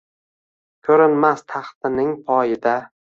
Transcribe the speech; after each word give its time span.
Ko’rinmas 0.87 1.45
taxtining 1.53 2.17
poyida 2.31 2.75